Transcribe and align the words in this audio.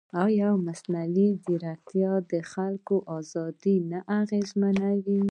ایا 0.25 0.49
مصنوعي 0.65 1.27
ځیرکتیا 1.43 2.11
د 2.31 2.33
خلکو 2.51 2.95
ازادي 3.17 3.75
نه 3.91 3.99
اغېزمنوي؟ 4.19 5.21